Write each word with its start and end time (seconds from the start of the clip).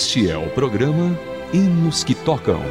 Este 0.00 0.30
é 0.30 0.38
o 0.38 0.48
programa 0.48 1.14
Hinos 1.52 2.02
que 2.02 2.14
Tocam. 2.14 2.62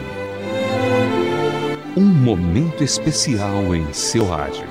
Um 1.95 2.03
momento 2.03 2.83
especial 2.83 3.75
em 3.75 3.93
seu 3.93 4.25
rádio. 4.25 4.65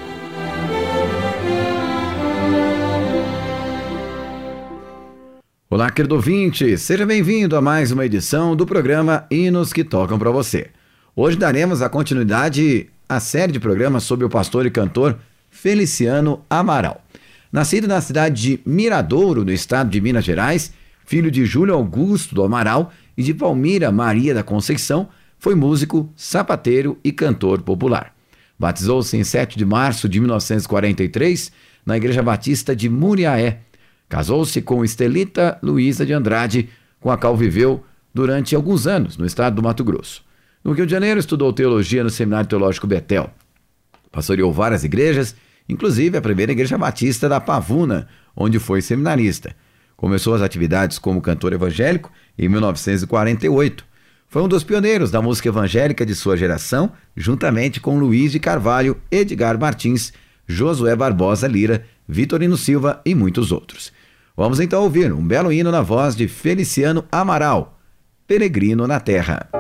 Olá, 5.71 5.89
querido 5.89 6.16
ouvinte, 6.16 6.77
seja 6.77 7.07
bem-vindo 7.07 7.55
a 7.55 7.61
mais 7.61 7.93
uma 7.93 8.05
edição 8.05 8.57
do 8.57 8.66
programa 8.66 9.25
Hinos 9.30 9.73
que 9.73 9.84
Tocam 9.84 10.19
para 10.19 10.33
você. 10.33 10.66
Hoje 11.15 11.37
daremos 11.37 11.80
a 11.80 11.88
continuidade 11.88 12.91
à 13.09 13.20
série 13.20 13.52
de 13.52 13.61
programas 13.61 14.02
sobre 14.02 14.27
o 14.27 14.29
pastor 14.29 14.66
e 14.66 14.70
cantor 14.73 15.16
Feliciano 15.48 16.45
Amaral. 16.51 17.05
Nascido 17.52 17.87
na 17.87 18.01
cidade 18.01 18.43
de 18.43 18.61
Miradouro, 18.66 19.45
no 19.45 19.52
estado 19.52 19.88
de 19.88 20.01
Minas 20.01 20.25
Gerais, 20.25 20.73
filho 21.09 21.30
de 21.30 21.47
Júlio 21.47 21.75
Augusto 21.75 22.35
do 22.35 22.43
Amaral 22.43 22.93
e 23.16 23.23
de 23.23 23.33
Palmira 23.33 23.91
Maria 23.91 24.35
da 24.35 24.43
Conceição, 24.43 25.09
foi 25.39 25.55
músico, 25.55 26.12
sapateiro 26.15 26.99
e 27.03 27.11
cantor 27.11 27.62
popular. 27.62 28.15
Batizou-se 28.59 29.16
em 29.16 29.25
7 29.25 29.57
de 29.57 29.65
março 29.65 30.07
de 30.07 30.21
1943 30.21 31.51
na 31.87 31.97
Igreja 31.97 32.23
Batista 32.23 32.77
de 32.77 32.91
Muriaé. 32.91 33.61
Casou-se 34.07 34.61
com 34.61 34.85
Estelita 34.85 35.57
Luísa 35.63 36.05
de 36.05 36.13
Andrade, 36.13 36.69
com 37.01 37.11
a 37.11 37.16
qual 37.16 37.35
viveu 37.35 37.83
durante 38.13 38.55
alguns 38.55 38.87
anos 38.87 39.16
no 39.16 39.25
estado 39.25 39.57
do 39.57 39.63
Mato 39.63 39.83
Grosso. 39.83 40.23
No 40.63 40.73
Rio 40.73 40.85
de 40.85 40.93
Janeiro, 40.93 41.19
estudou 41.19 41.55
teologia 41.55 42.05
no 42.05 42.11
Seminário 42.11 42.51
Teológico 42.51 42.87
Betel. 42.87 43.30
Pastoreou 44.13 44.52
várias 44.52 44.85
igrejas, 44.85 45.35
inclusive 45.66 46.19
a 46.19 46.21
primeira 46.21 46.52
igreja 46.52 46.77
batista 46.77 47.30
da 47.30 47.41
Pavuna, 47.41 48.09
onde 48.37 48.59
foi 48.59 48.82
seminarista. 48.82 49.57
Começou 49.99 50.32
as 50.32 50.43
atividades 50.43 50.96
como 50.96 51.21
cantor 51.21 51.52
evangélico 51.52 52.13
em 52.38 52.49
1948. 52.49 53.85
Foi 54.29 54.41
um 54.41 54.46
dos 54.46 54.63
pioneiros 54.63 55.10
da 55.10 55.21
música 55.21 55.49
evangélica 55.49 56.07
de 56.07 56.15
sua 56.15 56.37
geração, 56.37 56.93
juntamente 57.16 57.80
com 57.80 57.99
Luiz 57.99 58.30
de 58.30 58.38
Carvalho, 58.38 58.96
Edgar 59.10 59.59
Martins, 59.59 60.13
Josué 60.46 60.95
Barbosa 60.95 61.49
Lira, 61.49 61.85
Vitorino 62.07 62.57
Silva 62.57 63.02
e 63.04 63.13
muitos 63.13 63.51
outros. 63.51 63.93
Vamos 64.37 64.60
então 64.60 64.84
ouvir 64.84 65.12
um 65.12 65.26
belo 65.26 65.53
hino 65.53 65.72
na 65.72 65.82
voz 65.82 66.15
de 66.15 66.28
Feliciano 66.28 67.04
Amaral, 67.10 67.76
Peregrino 68.25 68.87
na 68.87 69.00
Terra. 69.00 69.57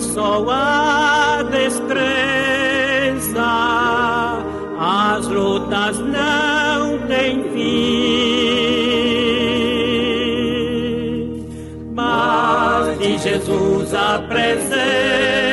Só 0.00 0.44
a 0.48 1.42
descrença, 1.50 2.04
as 4.78 5.26
lutas 5.26 5.98
não 5.98 6.98
têm 7.08 7.42
fim. 7.52 8.34
Mas 11.92 12.98
de 12.98 13.18
Jesus 13.18 13.92
a 13.94 14.20
presença, 14.28 15.43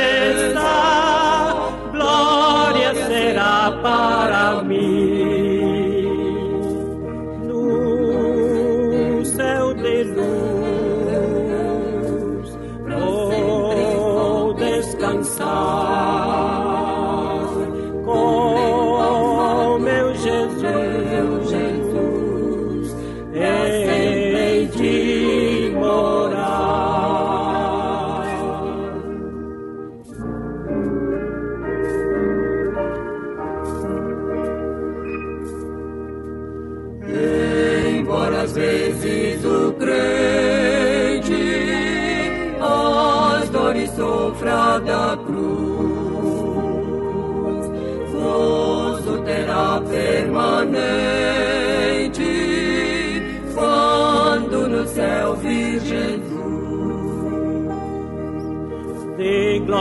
da 20.71 21.70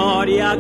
De 0.01 0.07
glória 0.07 0.57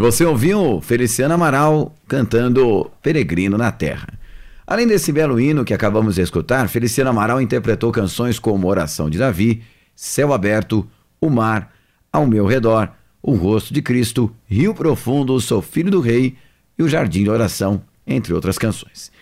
você 0.00 0.24
ouviu 0.24 0.80
Feliciano 0.80 1.34
Amaral 1.34 1.94
cantando 2.08 2.90
Peregrino 3.02 3.58
na 3.58 3.70
Terra. 3.70 4.08
Além 4.66 4.86
desse 4.86 5.12
belo 5.12 5.38
hino 5.38 5.64
que 5.64 5.74
acabamos 5.74 6.14
de 6.14 6.22
escutar, 6.22 6.68
Feliciano 6.68 7.10
Amaral 7.10 7.42
interpretou 7.42 7.92
canções 7.92 8.38
como 8.38 8.68
Oração 8.68 9.10
de 9.10 9.18
Davi, 9.18 9.62
Céu 9.94 10.32
Aberto, 10.32 10.88
O 11.20 11.28
Mar, 11.28 11.72
Ao 12.10 12.26
Meu 12.26 12.46
Redor, 12.46 12.90
O 13.22 13.34
Rosto 13.34 13.74
de 13.74 13.82
Cristo, 13.82 14.34
Rio 14.46 14.74
Profundo, 14.74 15.38
Sou 15.40 15.60
Filho 15.60 15.90
do 15.90 16.00
Rei 16.00 16.36
e 16.78 16.82
O 16.82 16.88
Jardim 16.88 17.24
de 17.24 17.30
Oração, 17.30 17.82
entre 18.06 18.32
outras 18.32 18.56
canções. 18.56 19.12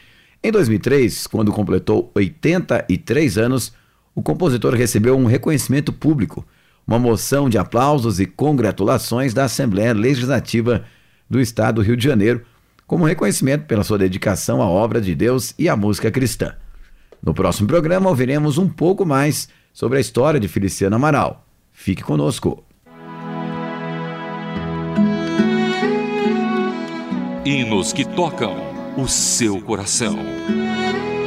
Em 0.42 0.52
2003, 0.52 1.26
quando 1.26 1.52
completou 1.52 2.10
83 2.14 3.38
anos, 3.38 3.72
o 4.14 4.22
compositor 4.22 4.74
recebeu 4.74 5.16
um 5.16 5.26
reconhecimento 5.26 5.92
público 5.92 6.46
uma 6.90 6.98
moção 6.98 7.48
de 7.48 7.56
aplausos 7.56 8.18
e 8.18 8.26
congratulações 8.26 9.32
da 9.32 9.44
Assembleia 9.44 9.94
Legislativa 9.94 10.84
do 11.28 11.40
Estado 11.40 11.76
do 11.76 11.82
Rio 11.82 11.96
de 11.96 12.02
Janeiro, 12.02 12.42
como 12.84 13.04
reconhecimento 13.04 13.66
pela 13.66 13.84
sua 13.84 13.96
dedicação 13.96 14.60
à 14.60 14.66
obra 14.68 15.00
de 15.00 15.14
Deus 15.14 15.54
e 15.56 15.68
à 15.68 15.76
música 15.76 16.10
cristã. 16.10 16.56
No 17.22 17.32
próximo 17.32 17.68
programa 17.68 18.08
ouviremos 18.08 18.58
um 18.58 18.68
pouco 18.68 19.06
mais 19.06 19.48
sobre 19.72 19.98
a 19.98 20.00
história 20.00 20.40
de 20.40 20.48
Feliciano 20.48 20.96
Amaral, 20.96 21.46
Fique 21.72 22.02
conosco. 22.02 22.62
Hinos 27.44 27.92
que 27.92 28.04
tocam 28.04 28.54
o 28.98 29.06
seu 29.08 29.62
coração. 29.62 30.18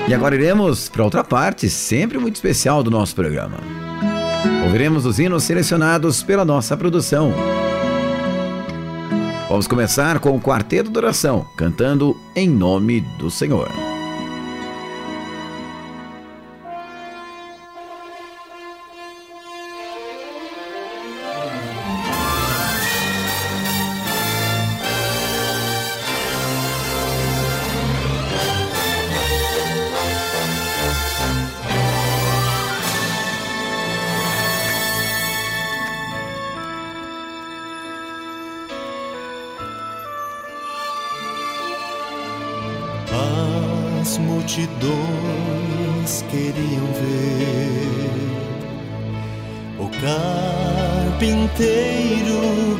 E 0.08 0.14
agora 0.14 0.36
iremos 0.36 0.90
para 0.90 1.04
outra 1.06 1.24
parte, 1.24 1.70
sempre 1.70 2.20
muito 2.20 2.36
especial 2.36 2.84
do 2.84 2.92
nosso 2.92 3.16
programa. 3.16 3.83
Ouviremos 4.64 5.06
os 5.06 5.20
hinos 5.20 5.44
selecionados 5.44 6.24
pela 6.24 6.44
nossa 6.44 6.76
produção. 6.76 7.34
Vamos 9.48 9.68
começar 9.68 10.20
com 10.20 10.36
o 10.36 10.42
Quarteto 10.42 10.90
de 10.90 10.98
Oração, 10.98 11.46
cantando 11.56 12.18
Em 12.36 12.50
Nome 12.50 13.02
do 13.02 13.30
Senhor. 13.30 13.93
Multidões 44.18 44.94
queriam 46.30 46.86
ver 47.00 47.94
o 49.80 49.90
carpinteiro 51.10 51.54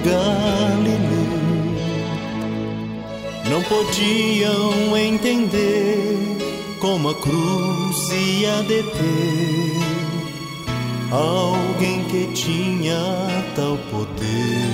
Galileu. 0.04 1.24
Não 3.50 3.62
podiam 3.64 4.98
entender 4.98 6.38
como 6.80 7.10
a 7.10 7.16
cruz 7.16 8.10
ia 8.10 8.62
deter 8.64 9.84
alguém 11.12 12.04
que 12.06 12.28
tinha 12.34 12.96
tal 13.56 13.78
poder. 13.90 14.73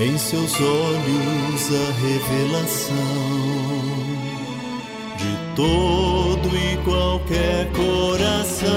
Em 0.00 0.16
seus 0.16 0.58
olhos 0.58 1.70
a 1.74 1.92
revelação 2.00 2.94
de 5.18 5.54
todo 5.54 6.48
e 6.56 6.78
qualquer 6.78 7.70
coração. 7.72 8.70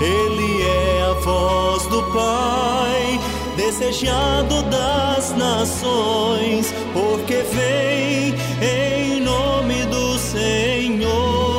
Ele 0.00 0.62
é 0.62 1.02
a 1.10 1.14
voz 1.14 1.84
do 1.86 2.00
Pai, 2.12 3.18
desejado 3.56 4.62
das 4.70 5.36
nações, 5.36 6.72
porque 6.92 7.42
vem 7.52 8.36
em 8.62 9.20
nome 9.20 9.84
do 9.86 10.16
Senhor. 10.18 11.51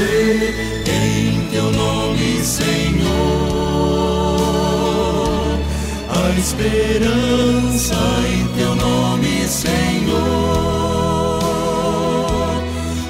Em 0.00 1.48
teu 1.52 1.70
nome, 1.70 2.42
Senhor, 2.42 3.06
a 6.08 6.30
esperança 6.38 7.94
em 8.28 8.46
teu 8.56 8.74
nome, 8.74 9.46
Senhor. 9.46 10.14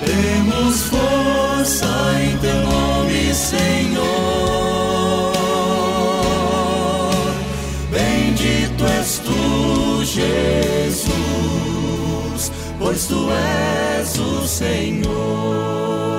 Temos 0.04 0.82
força 0.82 1.86
em 2.20 2.36
teu 2.38 2.60
nome, 2.66 3.34
Senhor. 3.34 4.04
Bendito 7.90 8.84
és 8.84 9.20
tu, 9.20 10.04
Jesus, 10.04 11.02
pois 12.78 13.06
tu 13.06 13.30
és 13.30 14.18
o 14.18 14.46
Senhor. 14.46 16.13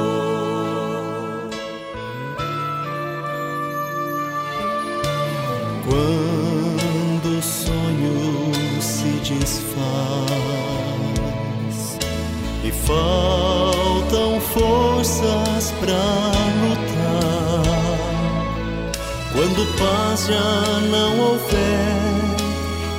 Paz 19.77 20.27
já 20.27 20.79
não 20.89 21.19
houver 21.19 21.95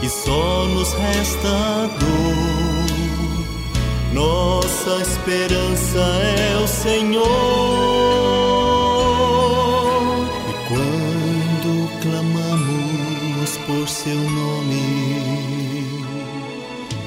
e 0.03 0.09
só 0.09 0.65
nos 0.67 0.93
resta 0.93 1.89
dor, 1.99 2.95
nossa 4.13 5.03
esperança 5.03 5.99
é 5.99 6.57
o 6.63 6.67
Senhor. 6.67 8.27
por 13.67 13.89
seu 13.89 14.15
nome. 14.15 14.81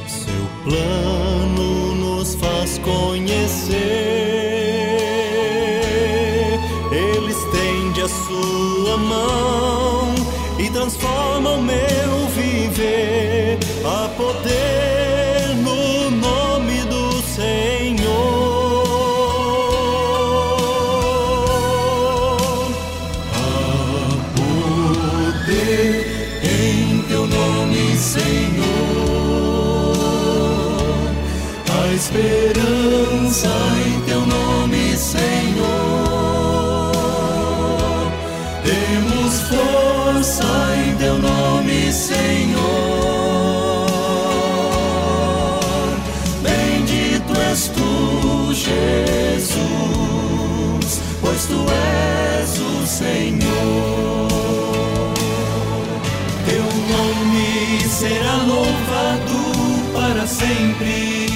Seu 0.08 0.46
plano 0.64 1.96
nos 1.96 2.36
faz 2.36 2.78
conhecer. 2.80 3.78
Ele 6.92 7.32
estende 7.32 8.02
a 8.02 8.08
sua 8.08 8.69
mão 8.98 10.14
e 10.58 10.70
transforma 10.70 11.52
o 11.52 11.62
meu 11.62 12.19
tu 51.48 51.66
és 52.42 52.60
o 52.60 52.88
Senhor. 52.88 54.28
Teu 56.46 56.64
nome 56.64 57.90
será 57.90 58.36
louvado 58.44 59.40
para 59.94 60.28
sempre 60.28 61.30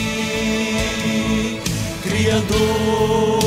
Criador, 2.23 3.42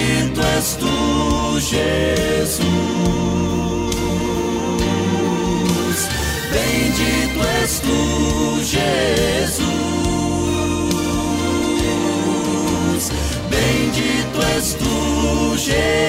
és 0.00 0.76
tu, 0.76 1.58
Jesus. 1.60 2.62
Bendito 6.52 7.40
és 7.62 7.80
tu, 7.80 7.98
Jesus. 8.62 9.64
Bendito 13.50 14.40
és 14.56 14.74
tu, 14.74 15.56
Jesus. 15.56 16.07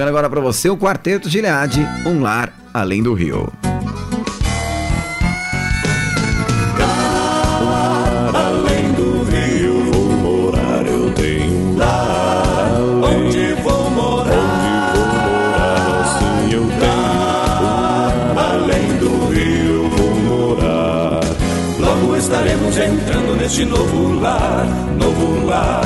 Chegando 0.00 0.16
agora 0.16 0.30
para 0.30 0.40
você 0.40 0.70
o 0.70 0.78
Quarteto 0.78 1.28
Gileade, 1.28 1.86
um 2.06 2.22
lar 2.22 2.50
além 2.72 3.02
do 3.02 3.12
rio. 3.12 3.52
estaremos 22.16 22.76
entrando 22.78 23.36
neste 23.36 23.64
novo 23.64 24.18
lar, 24.18 24.66
novo 24.98 25.44
lar. 25.46 25.82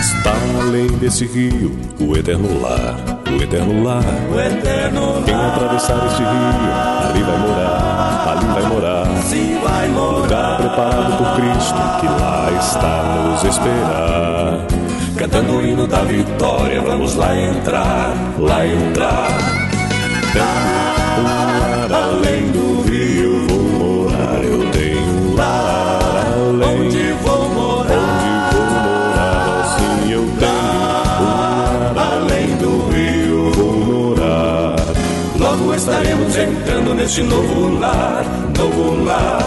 Está 0.00 0.34
além 0.60 0.86
desse 0.98 1.24
rio, 1.26 1.76
o 1.98 2.16
eterno 2.16 2.60
lar, 2.60 3.15
o 3.30 3.42
eterno 3.42 3.84
lar. 3.84 4.02
O 4.32 4.40
eterno 4.40 5.14
lar. 5.14 5.22
Quem 5.24 5.34
atravessar 5.34 6.06
este 6.06 6.22
rio, 6.22 7.10
ali 7.10 7.22
vai 7.22 7.38
morar, 7.38 8.26
ali 8.28 8.46
vai 8.46 8.62
morar. 8.72 9.06
Sim, 9.22 9.58
vai 9.62 9.88
morar. 9.88 10.16
Lugar 10.16 10.56
preparado 10.56 11.18
por 11.18 11.36
Cristo, 11.36 11.78
que 12.00 12.06
lá 12.06 12.48
está 12.58 13.02
nos 13.02 13.44
esperar. 13.44 14.66
Cantando 15.16 15.56
o 15.58 15.66
hino 15.66 15.86
da 15.86 16.02
vitória, 16.02 16.80
vamos 16.82 17.14
lá 17.14 17.34
entrar, 17.34 18.12
lá 18.38 18.66
entrar. 18.66 19.28
Tenho 20.32 20.44
um 21.22 21.94
além 21.94 22.50
do 22.50 22.85
neste 37.06 37.22
novo 37.22 37.78
lar, 37.78 38.24
novo 38.58 39.04
lar. 39.04 39.38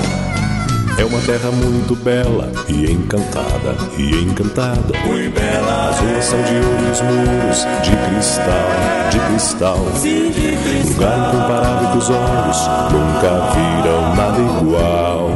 É 0.97 1.03
uma 1.03 1.19
terra 1.19 1.51
muito 1.51 1.93
bela 1.93 2.49
e 2.69 2.89
encantada, 2.89 3.75
e 3.97 4.23
encantada. 4.23 4.97
Muito 5.05 5.37
bela. 5.37 5.89
As 5.89 5.99
ruas 5.99 6.23
são 6.23 6.41
de 6.41 6.55
ouro 6.55 6.85
e 6.87 6.91
os 6.91 7.01
muros 7.01 7.67
de 7.83 7.91
cristal, 8.07 9.09
de 9.11 9.19
cristal. 9.19 9.77
Sim, 9.95 10.31
de 10.31 10.55
cristal. 10.55 10.93
Lugar 10.93 11.35
incomparável 11.35 11.91
que 11.91 11.97
os 11.97 12.09
olhos 12.09 12.69
nunca 12.93 13.51
viram 13.53 14.15
nada 14.15 14.39
igual. 14.39 15.31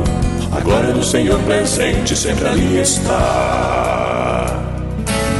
A 0.55 0.61
glória 0.61 0.93
do 0.93 1.03
Senhor 1.03 1.37
presente 1.41 2.15
sempre 2.15 2.47
ali 2.47 2.79
está. 2.79 4.45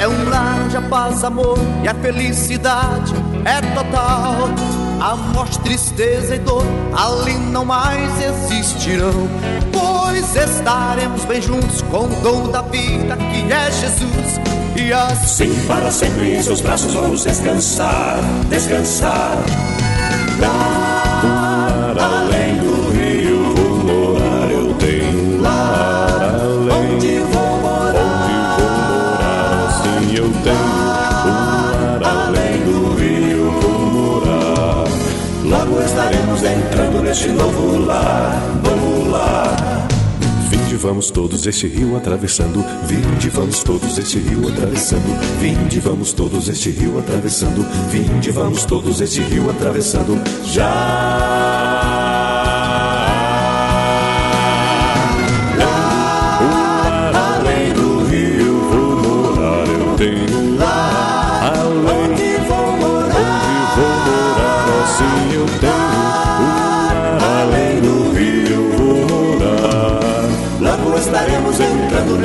É 0.02 0.08
um 0.08 0.30
lar 0.30 0.60
onde 0.66 0.76
a 0.76 0.82
paz, 0.82 1.24
amor 1.24 1.58
e 1.82 1.88
a 1.88 1.94
felicidade 1.94 3.14
é 3.46 3.62
total. 3.74 4.73
A 5.04 5.18
morte, 5.18 5.60
tristeza 5.60 6.34
e 6.34 6.40
dor 6.40 6.64
ali 6.96 7.34
não 7.34 7.66
mais 7.66 8.10
existirão. 8.24 9.28
Pois 9.70 10.34
estaremos 10.34 11.26
bem 11.26 11.42
juntos 11.42 11.82
com 11.82 12.06
o 12.06 12.22
dono 12.22 12.50
da 12.50 12.62
vida 12.62 13.18
que 13.18 13.52
é 13.52 13.70
Jesus. 13.70 14.40
E 14.78 14.94
assim 14.94 15.54
Sim, 15.54 15.68
para 15.68 15.92
sempre 15.92 16.38
em 16.38 16.42
seus 16.42 16.62
braços 16.62 16.94
vamos 16.94 17.22
descansar, 17.26 18.18
descansar. 18.50 19.36
Lar 20.40 21.53
estaremos 35.94 36.42
entrando 36.42 37.04
neste 37.04 37.28
novo 37.30 37.78
lar, 37.86 38.42
novo 38.64 39.12
lar. 39.12 39.88
Vinde, 40.50 40.76
vamos 40.82 41.12
todos 41.12 41.46
este 41.46 41.68
rio 41.68 41.96
atravessando. 41.96 42.66
Vinde, 42.88 43.30
vamos 43.32 43.64
todos 43.64 43.98
este 44.00 44.20
rio 44.20 44.50
atravessando. 44.50 45.08
Vinde, 45.40 45.80
vamos 45.82 46.14
todos 46.16 46.50
este 46.50 46.72
rio 46.72 46.98
atravessando. 46.98 47.64
Vinde, 47.92 48.32
vamos 48.32 48.66
todos 48.66 49.02
este 49.02 49.22
rio 49.26 49.52
atravessando. 49.52 50.18
Já. 50.52 51.73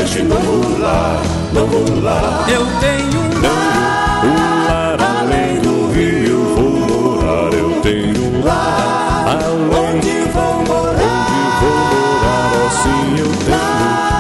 Neste 0.09 0.23
novo 0.23 0.79
lar, 0.81 1.21
novo 1.53 2.01
lar. 2.01 2.47
eu 2.49 2.67
tenho 2.81 3.21
um 3.21 3.29
Tenho 3.29 4.33
um 4.33 4.67
lar 4.67 4.97
além 5.01 5.61
do 5.61 5.93
rio 5.93 6.45
vou 6.55 6.71
morar, 6.89 7.53
eu 7.53 7.81
tenho 7.83 8.25
um 8.25 8.43
lar. 8.43 9.27
Além 9.29 9.49
onde 9.67 10.11
vou 10.33 10.65
morar. 10.65 10.95
onde 10.95 11.41
vou 11.61 11.77
morar, 11.93 12.53
assim 12.69 13.05
eu 13.19 13.31
tenho 13.45 13.59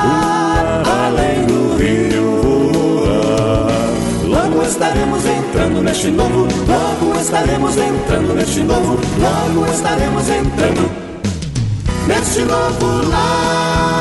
um 0.04 0.20
lar. 0.20 0.82
Além 1.06 1.46
do 1.46 1.76
rio 1.78 2.28
vou 2.42 2.60
morar. 2.74 4.42
Logo 4.42 4.62
estaremos 4.62 5.24
entrando 5.24 5.82
neste 5.82 6.10
novo, 6.10 6.48
logo 6.68 7.18
estaremos 7.18 7.76
entrando 7.78 8.34
neste 8.34 8.60
novo, 8.60 8.98
logo 9.18 9.72
estaremos 9.72 10.28
entrando 10.28 10.90
neste 12.06 12.40
novo 12.40 13.08
lar. 13.08 13.97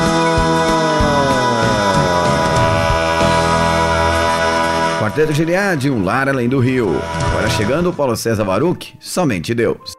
Quarteto 5.18 5.36
Gileade, 5.36 5.90
um 5.90 6.04
lar 6.04 6.28
além 6.28 6.48
do 6.48 6.60
rio. 6.60 6.90
Agora 7.26 7.50
chegando 7.50 7.90
o 7.90 7.92
Paulo 7.92 8.14
César 8.14 8.44
Baruch, 8.44 8.94
somente 9.00 9.52
Deus. 9.52 9.97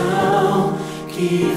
que 1.07 1.55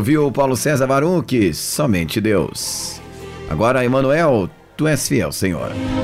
ouviu 0.00 0.32
Paulo 0.32 0.56
César 0.56 0.86
Baruch, 0.86 1.52
somente 1.52 2.22
Deus. 2.22 3.02
Agora, 3.50 3.84
Emanuel, 3.84 4.48
tu 4.74 4.88
és 4.88 5.06
fiel, 5.06 5.30
Senhor. 5.30 5.99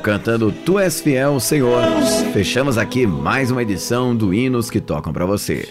cantando 0.00 0.50
Tu 0.50 0.78
és 0.78 1.00
fiel, 1.00 1.38
Senhor. 1.38 1.82
Fechamos 2.32 2.78
aqui 2.78 3.06
mais 3.06 3.50
uma 3.50 3.62
edição 3.62 4.14
do 4.16 4.32
Hinos 4.34 4.70
que 4.70 4.80
tocam 4.80 5.12
para 5.12 5.26
você. 5.26 5.68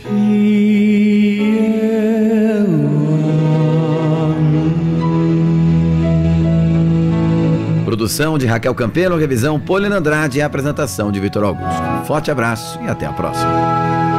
Produção 7.85 8.37
de 8.37 8.45
Raquel 8.45 8.73
Campelo, 8.75 9.17
revisão 9.17 9.59
Polina 9.59 9.97
Andrade 9.97 10.39
e 10.39 10.41
apresentação 10.41 11.11
de 11.11 11.19
Vitor 11.19 11.43
Augusto. 11.43 12.05
Forte 12.05 12.31
abraço 12.31 12.79
e 12.81 12.87
até 12.87 13.05
a 13.05 13.11
próxima. 13.11 14.18